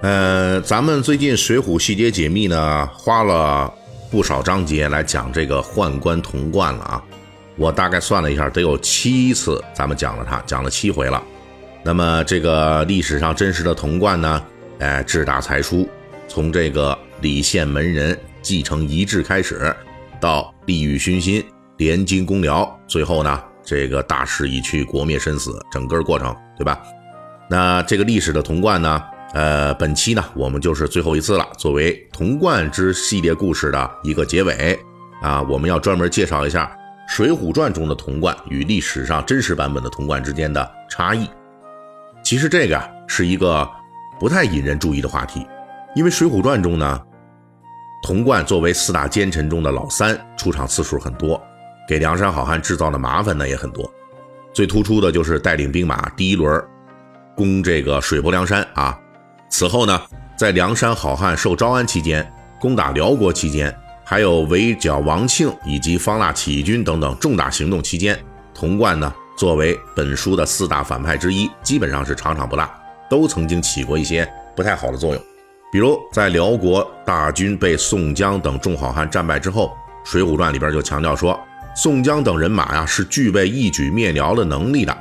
[0.00, 3.72] 呃，咱们最近《水浒细节解密》呢，花了
[4.12, 7.02] 不少章节来讲这个宦官童贯了啊。
[7.56, 11.20] 我大概算了一下，得有七次咱们讲了他，讲了七回了。
[11.82, 14.40] 那么这个历史上真实的童贯呢，
[14.78, 15.88] 哎，志大才疏，
[16.28, 19.74] 从这个李县门人继承遗志开始，
[20.20, 21.44] 到利欲熏心，
[21.76, 26.80] 联军攻辽，最后呢，这个大势已去，国灭身死，整个过程，对吧？
[27.50, 29.02] 那这个历史的童贯呢？
[29.34, 31.46] 呃，本期呢，我们就是最后一次了。
[31.58, 34.78] 作为童贯之系列故事的一个结尾
[35.20, 36.64] 啊，我们要专门介绍一下
[37.14, 41.28] 《水浒传》中的童贯与历史上真实版本的童贯之间的差异。
[42.24, 43.68] 其实这个啊，是一个
[44.18, 45.46] 不太引人注意的话题，
[45.94, 47.00] 因为《水浒传》中呢，
[48.02, 51.38] 童贯作为四大奸臣中的老三，出场次数很多，
[51.86, 53.92] 给梁山好汉制造的麻烦呢也很多。
[54.54, 56.64] 最突出的就是带领兵马第一轮
[57.36, 58.98] 攻这个水泊梁山啊。
[59.48, 60.00] 此后呢，
[60.36, 68.18] 在梁山好汉受招安期间，攻打辽国期间，还有围剿王庆以及方腊起义军等等重大行动期间，
[68.54, 72.68] 童贯呢作为本书的四大反派之一，基本上是场场不落，
[73.08, 75.22] 都曾经起过一些不太好的作用。
[75.72, 79.72] 比如在辽国大军被宋江等众好汉战败之后，
[80.10, 81.38] 《水浒传》里边就强调说，
[81.74, 84.96] 宋江等人马呀是具备一举灭辽的能力的，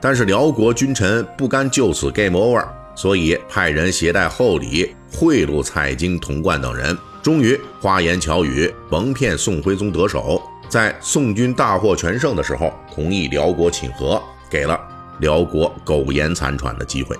[0.00, 2.66] 但是辽国君臣不甘就此 game over。
[2.94, 14.78] 所以派人携带厚礼贿赂蔡京、童贯等人，终于花言巧语蒙骗宋徽宗得手，在宋军大获全胜的时候，同意辽国请和，给了
[15.20, 17.16] 辽国苟延残喘的机会。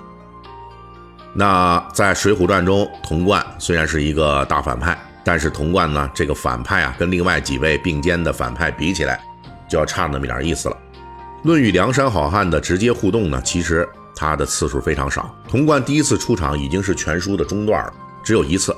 [1.33, 9.19] 那在《水浒传》中，童贯虽然是一个大反派，但是童贯呢，这个反派啊，跟另外几位并肩的反派比起来，
[9.69, 10.77] 就要差那么点意思了。
[11.43, 13.87] 论与梁山好汉的直接互动呢，其实。
[14.21, 17.93] 他的次数非常少，童贯第一次出场已经是全书的中段了，
[18.23, 18.75] 只有一次，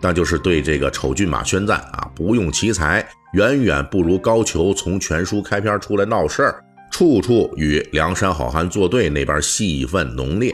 [0.00, 10.52] 那就是对这个丑骏马宣赞啊，不用奇才，远远不如高俅从全书开篇出来闹事儿，处处与梁山好汉作对，那边戏份浓烈。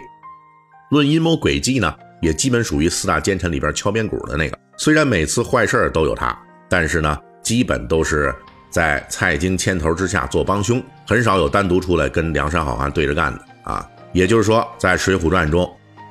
[0.90, 4.58] 论阴谋诡计呢，也基本属于四大奸臣里边敲边鼓的那个。
[4.78, 6.34] 虽然每次坏事都有他，
[6.66, 8.34] 但是呢，基本都是
[8.70, 13.86] 在蔡京牵头之下做帮凶，很少有单独出来跟梁山好汉对着干的啊。
[14.14, 15.70] 也就是说，在《水浒传》中，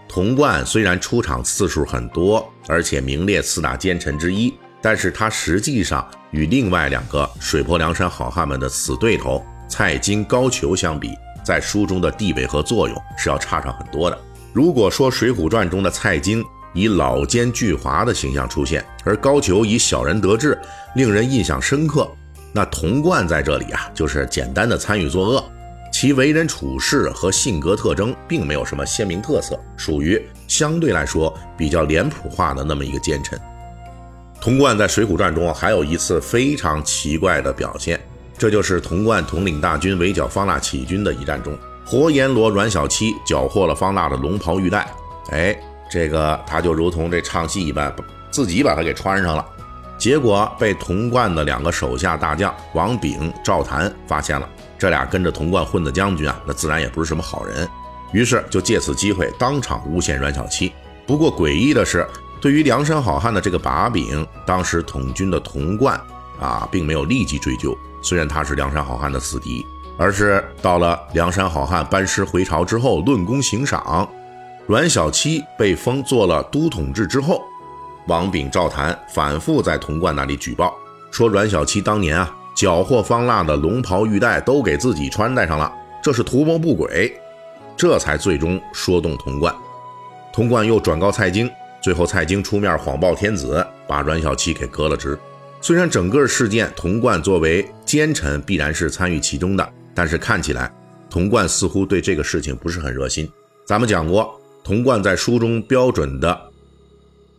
[0.09, 11.11] 童贯虽然出场次数很多，而且名列四大奸臣之一，但是他实际上与另外两个水泊梁山好汉们的死对头蔡京、高俅相比，
[11.45, 14.19] 在书中的地位和作用是要差上很多的。
[14.51, 16.43] 如果说《水浒传》中的蔡京
[16.73, 20.59] 以老奸巨猾的形象出现，而高俅以小人得志，
[20.95, 22.11] 令人印象深刻，
[22.51, 25.43] 那童贯在这里啊，就是简单的参与作恶。
[26.03, 33.39] 其为人处事和性格特征并没有什么鲜明特色，属于相对来说比较脸谱化的那么一个奸臣。
[34.41, 37.97] 童贯在《水浒传》中还有一次非常奇怪的表现，
[38.37, 44.85] 这就是童贯统领大军围剿方腊起义军的一战中，活阎罗阮小七缴获了方腊的龙袍玉带，
[45.31, 45.57] 哎，
[45.89, 47.95] 这个他就如同这唱戏一般，
[48.29, 49.45] 自己把它给穿上了，
[50.03, 54.45] 结果被童贯的两个手下大将王炳、赵谭发现了。
[54.77, 57.65] 这俩跟着童贯混的将军啊，那自然也不是什么好人，
[58.11, 60.73] 于是就借此机会当场诬陷阮小七。
[61.07, 62.05] 不过诡异的是，
[62.41, 65.97] 对于梁山好汉的这个把柄，当时统军的童贯
[66.37, 67.73] 啊，并没有立即追究。
[68.01, 69.65] 虽然他是梁山好汉的死敌，
[69.97, 74.05] 而是到了梁山好汉班师回朝之后论功行赏。
[74.67, 77.41] 阮小七被封做了都统制之后，
[78.07, 80.73] 王炳、赵谭反复在童贯那里举报，
[81.11, 82.35] 说阮小七当年啊。
[82.55, 85.73] 缴获方腊的龙袍玉带都给自己穿戴上了，
[86.03, 87.11] 这是图谋不轨，
[87.75, 89.53] 这才最终说动童贯。
[90.31, 91.49] 童贯又转告蔡京，
[91.81, 95.17] 最后蔡京出面谎报天子，把阮小七给革了职。
[95.61, 100.71] 虽然整个事件童贯作为奸臣必然是参与其中的，但是看起来
[101.09, 103.27] 童贯似乎对这个事情不是很热心。
[103.65, 106.39] 咱们讲过，童贯在书中标准的，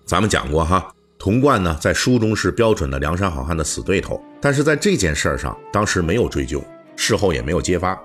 [0.04, 0.90] 咱们讲过哈。
[1.16, 6.62] 童贯呢，在书中是标准的梁山好汉的死对头，但是在这件事儿上，当时没有追究，
[6.96, 7.98] 事后也没有揭发，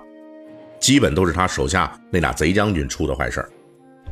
[0.78, 3.50] 基本都是他手下那俩贼将军出的坏事儿，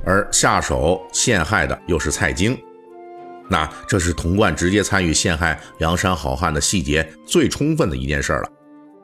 [0.04, 2.58] 而下手陷害的又是蔡京，
[3.48, 8.50] 那这是童贯直接参与陷害梁山好汉的细节最充分的一件事了。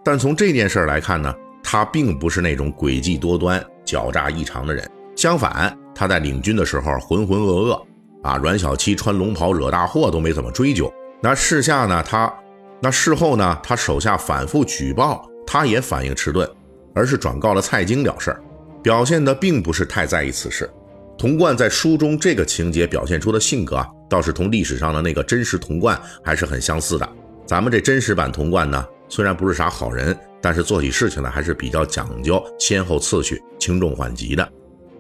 [0.05, 4.87] 但从这件事来看呢，他并不是那种诡计多端、狡诈异常的人。
[5.17, 7.83] 相反，他在领军的时候浑浑噩噩，
[8.25, 10.93] 啊，阮小七穿龙袍惹大祸都没怎么追究。
[11.23, 12.32] 那事下呢，他
[12.81, 16.49] 那事后呢，他手下反复举报，他也反应迟钝，
[16.94, 18.37] 而是转告了蔡京了事，
[18.82, 20.69] 表现的并不是太在意此事。
[21.17, 27.09] 童贯在书中这个情节表现出的性格啊，倒是同历史上的那个真实童贯还是很相似的。
[27.47, 34.47] 咱们这真实版童贯呢，虽然不是啥好人，但是做起事情来还是比较讲究先后次序、轻重缓急的。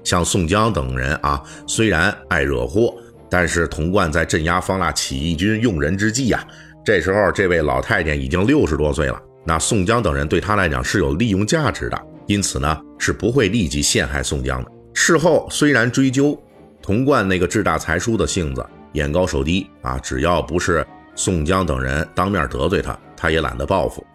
[0.04, 2.94] 像宋江等人啊，虽然爱惹祸，
[3.30, 6.46] 但是童贯在镇压方腊起义军用人之际啊，
[6.84, 14.70] 这时候这位老太监已经六十多岁了，那宋江等人对他来讲是有利用价值的，因此呢，是不会立即陷害宋江的。
[14.92, 16.40] 事后虽然追究，
[16.80, 20.86] 童贯那个志大才疏的性子，眼高手低啊，只要不是
[21.16, 24.06] 宋江等人当面得罪他，他也懒得报复，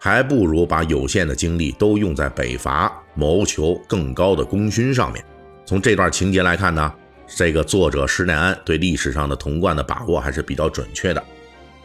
[0.00, 5.24] 还不如把有限的精力都用在北伐，谋求更高的功勋上面。
[5.66, 6.92] 从这段情节来看呢，
[7.36, 11.22] 这个作者施耐庵对历史上的童贯的把握还是比较准确的。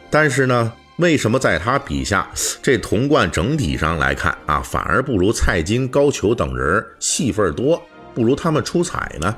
[0.08, 2.30] 但是呢，为什么在他笔下，
[2.62, 7.82] 这童贯整体上来看啊，反而不如蔡京、高俅等人戏份多，
[8.14, 9.36] 不如他们出彩呢？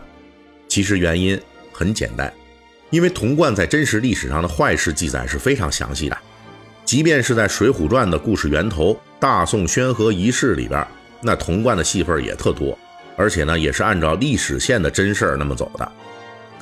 [0.69, 1.39] 其实原因
[1.73, 2.33] 很简单，
[2.91, 6.19] 因为童贯在真实历史上的坏事记载是非常详细的，
[6.85, 10.87] 即便是在《水浒传》的故事源头大宋宣和仪式里边，
[11.21, 12.79] 那童贯的戏份也特多。
[13.15, 15.93] 而且呢，也是按照历史线的真事儿那么走的。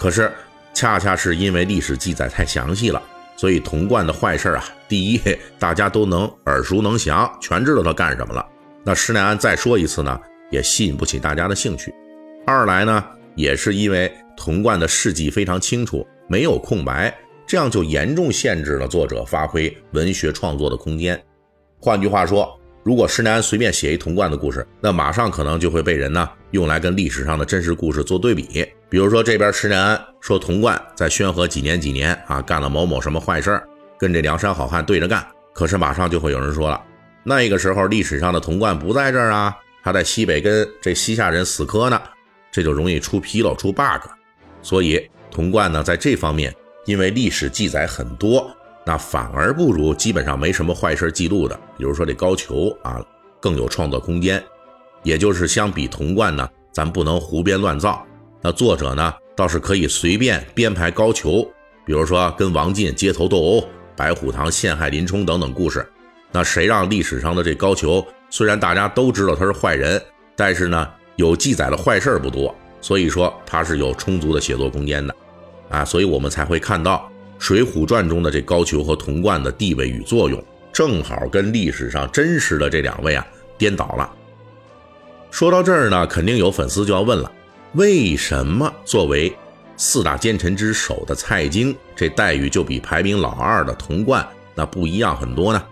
[0.00, 0.32] 可是，
[0.72, 3.02] 恰恰是因为历史记载太详细了，
[3.36, 5.20] 所以童贯的坏事啊，第一，
[5.58, 8.42] 大家都能耳熟能详，全知道他干什么了。
[8.82, 10.18] 那施耐庵再说一次呢，
[10.50, 11.92] 也吸引不起大家的兴趣。
[12.46, 13.04] 二来呢，
[13.34, 17.14] 也是因为童贯的事迹非常清楚，没有空白，
[17.46, 21.22] 这样就严重限制了作者发挥文学创作的空间。
[21.78, 22.56] 换句话说。
[22.82, 28.66] 如果施耐庵随便写一童贯的故事，那马上可能就会被人呢用来跟历史上的真实故事做对比。
[28.90, 36.82] 比如说这边施耐庵说童贯在宣和几年几年啊干了某某什么坏事儿，跟这梁山好汉对着干，可是马上就会有人说了，
[37.22, 42.02] 那个时候历史上的童贯不在这儿啊，他在西北跟这西夏人死磕呢，
[42.50, 44.10] 这就容易出纰漏出 bug。
[44.60, 46.52] 所以童贯呢在这方面，
[46.84, 48.50] 因为历史记载很多。
[48.84, 53.00] 那反而不如基本上没什么坏事记录的，比如说这高俅啊，
[53.38, 54.42] 更有创作空间。
[55.02, 58.04] 也就是相比童贯呢，咱不能胡编乱造。
[58.42, 61.46] 那作者呢，倒是可以随便编排高俅，
[61.84, 63.64] 比如说跟王进街头斗殴、
[63.94, 65.86] 白虎堂陷害林冲等等故事。
[66.32, 70.00] 那谁让历史上的这高俅，虽然大家都知道他是坏人，
[70.34, 75.14] 但是呢，有记载的坏事不多，所以说他是有充足的写作空间的
[75.68, 77.06] 啊，所以我们才会看到。
[77.42, 80.44] 《水浒传》中的这高俅和童贯的地位与作用，
[80.74, 83.26] 正好跟历史上真实的这两位啊
[83.56, 84.12] 颠倒了。
[85.30, 87.32] 说到这儿呢，肯定有粉丝就要问了：
[87.74, 89.32] 为什么作为
[89.76, 94.26] 四大奸臣之首的蔡京，这待遇就比排名老二的童贯
[94.56, 95.62] 那不一样很多呢？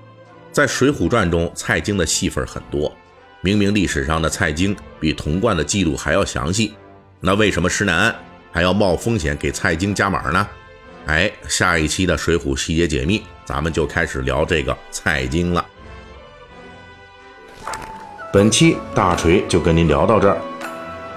[0.52, 2.94] 在《水浒传》中，蔡京的戏份很多，
[3.40, 6.72] 明明历史上的蔡京比童贯的记录还要详细，
[7.20, 8.14] 那为什么施耐庵
[8.52, 10.48] 还要冒风险给蔡京加码呢？
[11.06, 15.66] 哎，下一期的《水浒细节解密》，咱们就开始聊这个蔡京了。
[18.32, 20.40] 本期大锤就跟您聊到这儿，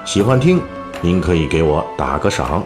[0.03, 0.59] 喜欢听
[0.99, 2.65] 您可以给我打个赏。